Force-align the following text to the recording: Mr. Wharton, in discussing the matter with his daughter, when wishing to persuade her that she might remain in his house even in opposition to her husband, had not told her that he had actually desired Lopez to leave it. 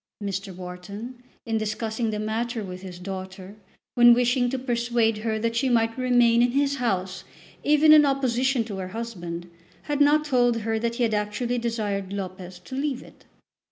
Mr. 0.19 0.51
Wharton, 0.51 1.21
in 1.45 1.59
discussing 1.59 2.09
the 2.09 2.17
matter 2.17 2.63
with 2.63 2.81
his 2.81 2.97
daughter, 2.97 3.53
when 3.93 4.15
wishing 4.15 4.49
to 4.49 4.57
persuade 4.57 5.19
her 5.19 5.37
that 5.37 5.55
she 5.55 5.69
might 5.69 5.95
remain 5.95 6.41
in 6.41 6.53
his 6.53 6.77
house 6.77 7.23
even 7.63 7.93
in 7.93 8.03
opposition 8.03 8.63
to 8.63 8.77
her 8.77 8.87
husband, 8.97 9.47
had 9.83 10.01
not 10.01 10.25
told 10.25 10.61
her 10.61 10.79
that 10.79 10.95
he 10.95 11.03
had 11.03 11.13
actually 11.13 11.59
desired 11.59 12.11
Lopez 12.13 12.57
to 12.57 12.73
leave 12.73 13.03
it. 13.03 13.25